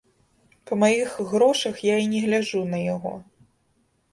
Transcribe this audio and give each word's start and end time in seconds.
Па 0.69 0.73
маіх 0.83 1.11
грошах 1.33 1.75
я 1.93 1.99
і 2.05 2.07
не 2.15 2.19
гляджу 2.25 2.65
на 2.73 2.79
яго. 2.95 3.13